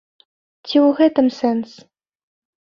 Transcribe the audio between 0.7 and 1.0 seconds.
ў